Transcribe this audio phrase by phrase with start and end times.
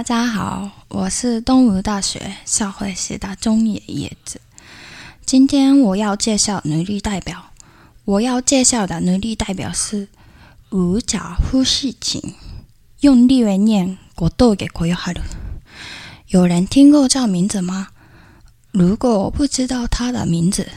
[0.00, 4.40] 大家好，我是东吴大学社会系的中野叶子。
[5.26, 7.50] 今天我要介绍女力代表。
[8.06, 10.08] 我要介绍的女力代表是
[10.70, 12.34] 五角呼世琴，
[13.00, 15.20] 用力为念国豆给国有哈鲁。
[16.28, 17.88] 有人听过这名字吗？
[18.70, 20.70] 如果我不知道他的名字，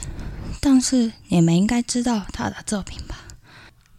[0.60, 3.20] 但是你们应该知道他的作品吧？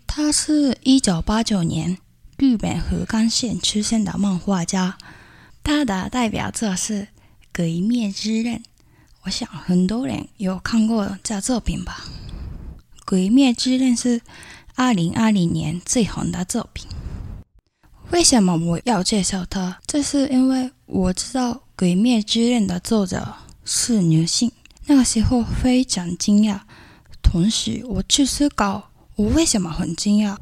[0.07, 1.97] 他是一九八九年
[2.37, 4.99] 日本和冈县出生的漫画家。
[5.63, 7.03] 他的代表作是
[7.55, 8.57] 《鬼灭之刃》，
[9.23, 12.05] 我想很多人有看过这作品吧。
[13.07, 14.21] 《鬼灭之刃》是
[14.75, 16.87] 二零二零年最红的作品。
[18.11, 19.79] 为什么我要介绍它？
[19.87, 24.53] 这是因为我知道《鬼灭之刃》的作者是女性，
[24.87, 26.61] 那个时候非常惊讶。
[27.23, 30.37] 同时，我去思考我为什么很惊讶，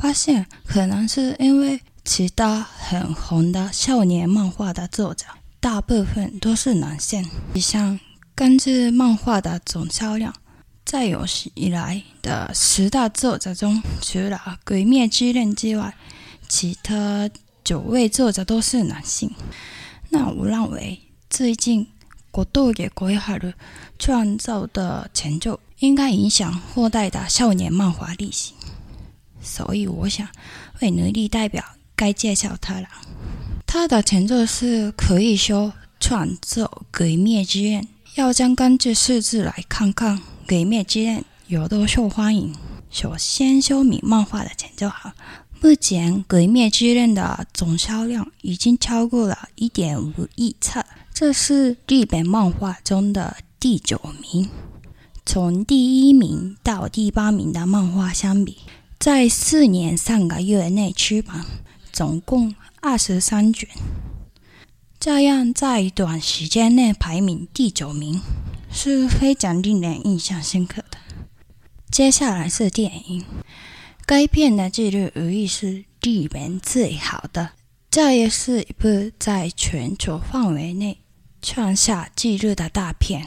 [0.00, 5.26] 发现可能是因为其他很红的少年漫画的作者
[5.60, 7.98] 大部分都是男性，像
[8.34, 10.34] 根据漫画的总销量。
[10.84, 15.94] 在有史以来的十大作者中，除了《鬼灭之刃》之外，
[16.48, 17.28] 其他
[17.62, 19.30] 九位作者都是男性。
[20.08, 21.88] 那我认为，最近
[22.30, 23.52] 国度给国哈的
[23.98, 28.56] 创造的成就，应该影响后代的少年漫画类型。
[29.48, 30.28] 所以，我想
[30.80, 31.64] 为奴隶代表
[31.96, 32.86] 该介绍他了。
[33.66, 36.64] 他的成就是可以说创造
[36.96, 37.82] 《鬼灭之刃》，
[38.14, 40.18] 要将根据数字来看看。
[40.46, 42.54] 《鬼灭之刃》有多受欢迎？
[42.90, 45.12] 首先说明漫画的成就好。
[45.60, 54.48] 目前《鬼灭之刃》的总销量已经超过了一点五亿册，这是日本漫画中的第九名。
[55.26, 58.56] 从第一名到第八名的漫画相比，
[58.98, 61.44] 在四年三个月内出版，
[61.92, 63.68] 总共二十三卷，
[64.98, 68.20] 这样在短时间内排名第九名。
[68.70, 70.98] 是非常令人印象深刻的。
[71.90, 73.24] 接下来是电影，
[74.04, 77.52] 该片的纪录无疑是日本最好的。
[77.90, 80.98] 这也是一部在全球范围内
[81.40, 83.22] 创下纪录的大片。《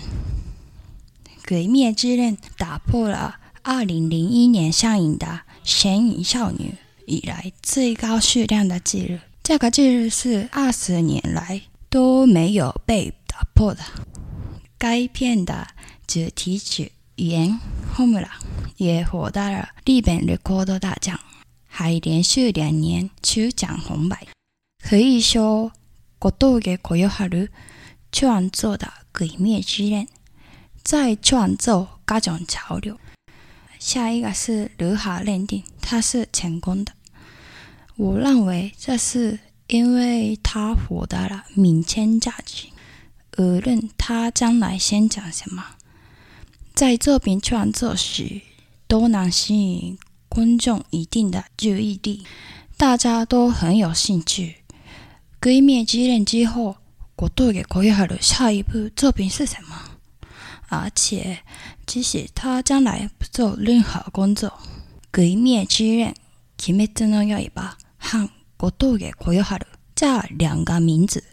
[1.47, 5.25] 鬼灭之刃》打破了二零零一年上映的
[5.71, 6.75] 《神隐少女》
[7.07, 13.81] 以来最高数量的纪录，这个纪录是二十年来都没有被打破的。
[14.77, 15.69] 该片的
[16.05, 16.91] 主题曲
[17.25, 17.57] 《原
[17.95, 18.19] Home》
[18.75, 21.17] 也获得了日本 Record 大奖，
[21.65, 24.27] 还连续两年出奖红白。
[24.83, 25.71] 可以说，
[26.19, 27.47] 国度给国有哈鲁
[28.11, 28.87] 创作的
[29.17, 30.03] 《鬼灭之刃》
[30.83, 32.97] 在创造各种潮流。
[33.81, 36.93] 下一个是如何认定它是成功的？
[37.95, 42.67] 我认为这是因为它获得了民间价值。
[43.39, 45.65] 无论他将来先讲什么，
[46.75, 48.41] 在作品创作时
[48.87, 49.97] 都能吸引
[50.29, 52.23] 观众一定的注意力，
[52.77, 54.57] 大家都很有兴趣。
[55.41, 56.75] 鬼灭之刃之后，
[57.15, 59.90] 国度给国有好的下一部作品是什么？
[60.71, 61.39] 而且，
[61.85, 64.51] 即使他将来不做任何工作，
[65.11, 66.15] 鬼灭之刃、
[66.57, 71.23] 鬼灭之刃要一把和国度给国有好的这两个名字。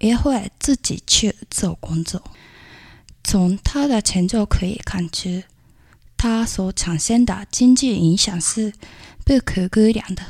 [0.00, 2.22] 也会自己去做工作。
[3.22, 5.42] 从他的成就可以看出，
[6.14, 8.74] 他所产生的经济影响是
[9.24, 10.22] 不可估量的。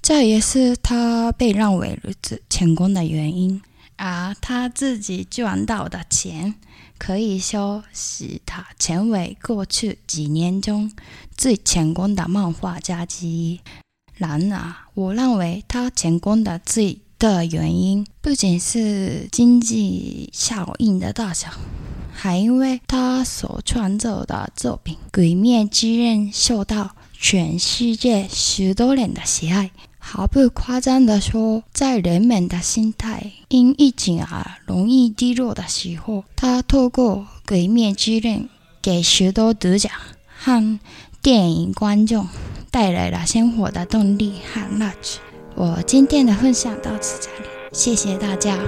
[0.00, 3.60] 这也是他被认为如此成功的原因。
[4.04, 6.56] 而他自己赚到的钱，
[6.98, 10.90] 可以说使他成为过去几年中
[11.36, 13.60] 最成功的漫画家之一。
[14.16, 21.52] 然而，我认为他成功的最的原因不仅是经济效应的大小，
[22.12, 29.70] 还因为他所创作的作品《鬼灭之刃》受到全世界许多人的喜爱。
[30.04, 37.16] 毫不夸张地说，在人们的心态因疫情而容易低落的时候，他透过
[37.48, 38.40] 《鬼灭之刃》
[38.82, 39.88] 给许多读者
[40.36, 40.78] 和
[41.22, 42.28] 电影观众
[42.70, 45.20] 带来了生活的动力和乐趣。
[45.54, 48.58] 我今天的分享到此这里，谢谢大家。